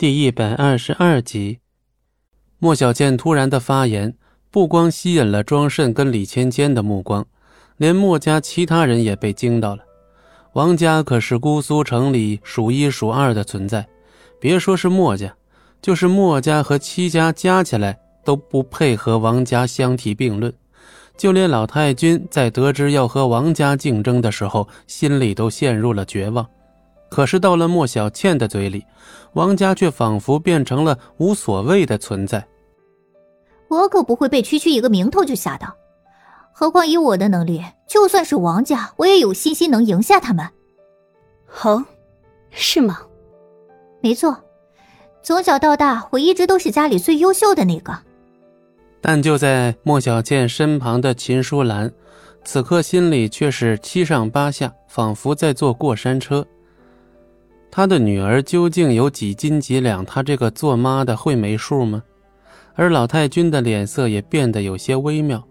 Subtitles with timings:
[0.00, 1.58] 第一百二十二集，
[2.58, 4.14] 莫小倩突然的发言，
[4.50, 7.26] 不光吸引了庄慎跟李芊芊的目光，
[7.76, 9.82] 连莫家其他人也被惊到了。
[10.54, 13.86] 王家可是姑苏城里数一数二的存在，
[14.40, 15.36] 别说是莫家，
[15.82, 20.50] 就是莫家和戚家加起来都不配和王家相提并论。
[21.18, 26.46] 就连老太君在得知要和王家竞争的时候，心里都陷入了绝望。
[27.10, 28.86] 可是到了莫小倩的嘴里，
[29.34, 32.46] 王家却仿佛变成了无所谓的存在。
[33.68, 35.76] 我可不会被区区一个名头就吓到，
[36.52, 40.48] 何况以我的能力，就算是王家，我也有信心能赢下他们。
[41.62, 41.84] 哦，
[42.50, 43.00] 是吗？
[44.00, 44.36] 没错，
[45.22, 47.96] 从小到大，我一直都是家里最优秀的那个。
[49.00, 51.92] 但就在莫小倩身旁的秦淑兰，
[52.44, 56.46] 此刻心里却是七上八下，仿佛在坐过山车。
[57.70, 60.04] 他的女儿究竟有几斤几两？
[60.04, 62.02] 他这个做妈的会没数吗？
[62.74, 65.42] 而老太君的脸色也变得有些微妙。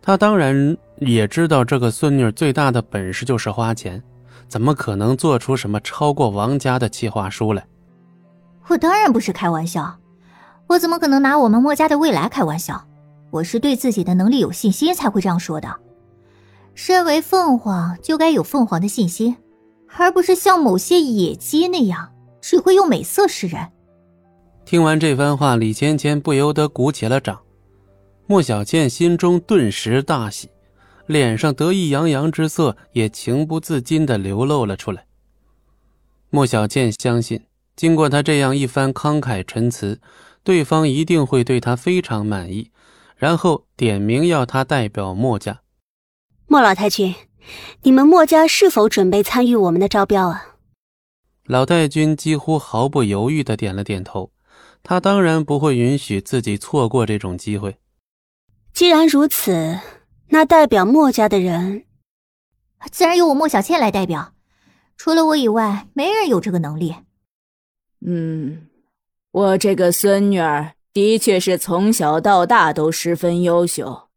[0.00, 4.02] 他当然也知道这个孙女最大的本事就是花钱，
[4.48, 7.66] 怎么可能做出什么超过王家的计划书来？
[8.68, 9.98] 我当然不是开玩笑，
[10.66, 12.84] 我怎么可能拿我们墨家的未来开玩笑？
[13.30, 15.74] 我是对自己的能力有信心才会这样说的。
[16.74, 19.36] 身为凤凰，就该有凤凰的信心。
[19.96, 23.70] 而不是像某些野鸡那样只会用美色示人。
[24.64, 27.40] 听完这番话，李芊芊不由得鼓起了掌。
[28.26, 30.48] 莫小倩心中顿时大喜，
[31.06, 35.04] 脸上得意洋洋之色也情不自禁地流露了出来。
[36.30, 37.42] 莫小倩相信，
[37.76, 40.00] 经过他这样一番慷慨陈词，
[40.42, 42.70] 对方一定会对她非常满意，
[43.16, 45.60] 然后点名要她代表莫家。
[46.46, 47.14] 莫老太君。
[47.82, 50.56] 你们墨家是否准备参与我们的招标啊？
[51.46, 54.32] 老戴君几乎毫不犹豫的点了点头，
[54.82, 57.76] 他当然不会允许自己错过这种机会。
[58.72, 59.78] 既然如此，
[60.28, 61.84] 那代表墨家的人，
[62.90, 64.32] 自然由我莫小倩来代表。
[64.96, 66.94] 除了我以外，没人有这个能力。
[68.06, 68.68] 嗯，
[69.32, 74.08] 我这个孙女儿的确是从小到大都十分优秀，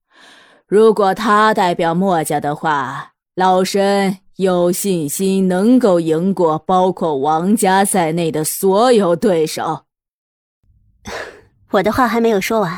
[0.65, 3.15] 如果她代表墨家的话。
[3.37, 9.83] 老身有信心能够赢过包括王家在内的所有对手。
[11.69, 12.75] 我的话还没有说完，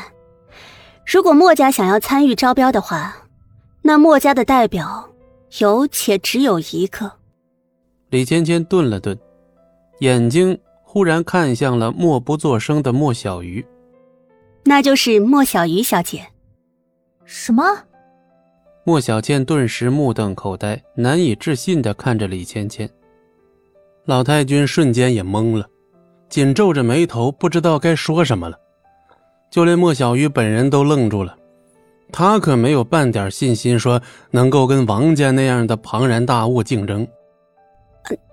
[1.06, 3.26] 如果墨家想要参与招标的话，
[3.80, 5.08] 那墨家的代表
[5.60, 7.10] 有且只有一个。
[8.10, 9.18] 李芊芊顿了顿，
[10.00, 13.64] 眼睛忽然看向了默不作声的莫小鱼，
[14.64, 16.26] 那就是莫小鱼小姐。
[17.24, 17.64] 什么？
[18.84, 22.88] 莫小倩顿时目瞪口呆，难以置信的看着李芊芊。
[24.06, 25.66] 老太君瞬间也懵了，
[26.28, 28.58] 紧皱着眉头，不知道该说什么了。
[29.50, 31.36] 就连莫小鱼本人都愣住了，
[32.10, 37.06] 他可没有半点信心说能够跟王家那样的庞然大物竞争。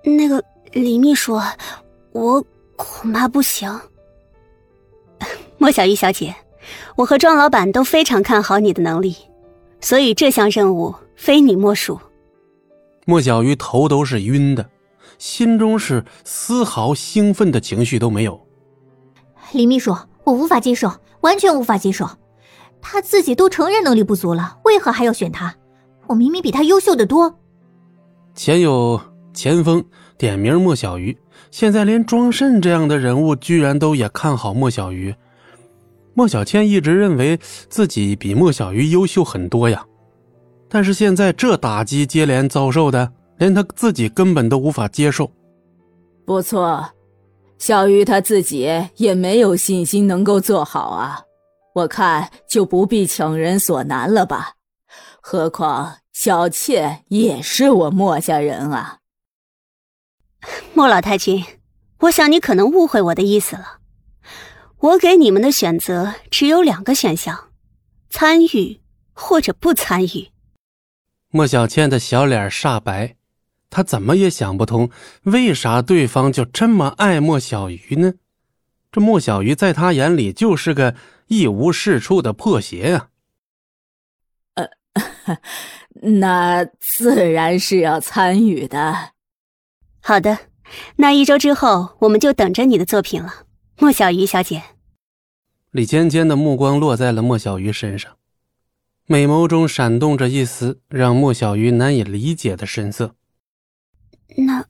[0.02, 0.42] 那个
[0.72, 1.38] 李秘书，
[2.12, 2.42] 我
[2.74, 3.70] 恐怕不行。
[5.58, 6.34] 莫小鱼小姐，
[6.96, 9.14] 我和庄老板都非常看好你的能力。
[9.80, 11.98] 所以这项任务非你莫属。
[13.06, 14.68] 莫小鱼头都是晕的，
[15.18, 18.40] 心中是丝毫兴奋的情绪都没有。
[19.52, 22.08] 李秘书，我无法接受，完全无法接受。
[22.80, 25.54] 他自己都承认能力不足了，为何还要选他？
[26.06, 27.38] 我明明比他优秀的多。
[28.34, 29.00] 前有
[29.32, 29.84] 前锋
[30.16, 31.16] 点名莫小鱼，
[31.50, 35.14] 现在连庄慎这样的人物居然都也看好莫小鱼。
[36.18, 37.38] 莫小倩一直认为
[37.70, 39.86] 自己比莫小鱼优秀很多呀，
[40.68, 45.30] 但是现在这打击接连遭受的，连她自己根本都无法接受。
[46.26, 46.84] 不错，
[47.56, 51.20] 小鱼她自己也没有信心能够做好啊，
[51.72, 54.54] 我看就不必强人所难了吧。
[55.20, 58.98] 何况小妾也是我莫家人啊。
[60.74, 61.44] 莫老太君，
[62.00, 63.77] 我想你可能误会我的意思了。
[64.80, 67.50] 我给你们的选择只有两个选项：
[68.08, 68.80] 参与
[69.12, 70.28] 或者不参与。
[71.30, 73.16] 莫小倩的小脸煞白，
[73.70, 74.88] 她怎么也想不通，
[75.24, 78.14] 为啥对方就这么爱莫小鱼呢？
[78.92, 80.94] 这莫小鱼在他眼里就是个
[81.26, 83.08] 一无是处的破鞋呀。
[84.54, 84.70] 呃，
[86.00, 89.10] 那自然是要参与的。
[90.00, 90.38] 好的，
[90.96, 93.47] 那一周之后我们就等着你的作品了。
[93.80, 94.60] 莫小鱼小姐，
[95.70, 98.16] 李尖尖的目光落在了莫小鱼身上，
[99.06, 103.14] 美眸中闪动着一丝让莫小鱼难以理解的神色。
[104.36, 104.66] 那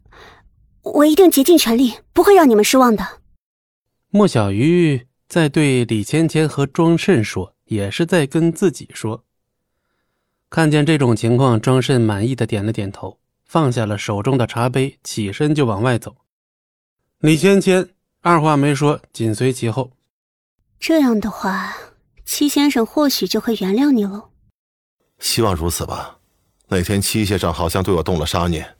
[0.82, 3.22] 我一定竭尽全力，不会让你们失望的。
[4.10, 9.24] 莫小鱼在对李芊芊和庄慎说，也是在跟自己说。
[10.50, 16.16] 看见这种情况，庄慎满意的点了点头，放下了手中的茶杯，起身就往外走。
[17.20, 17.94] 李芊芊
[18.28, 19.90] 二话没说，紧随其后。
[20.78, 21.74] 这样的话，
[22.26, 24.28] 戚先生或许就会原谅你喽。
[25.18, 26.18] 希望如此吧。
[26.68, 28.76] 那天戚先生好像对我动了杀念。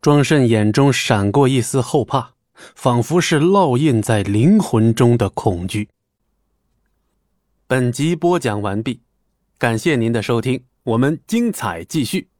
[0.00, 2.32] 庄慎眼中闪过一丝后怕，
[2.74, 5.90] 仿佛是烙印在灵魂中的恐惧。
[7.66, 9.02] 本集播讲完毕，
[9.58, 12.30] 感谢您的收听，我们精彩继续。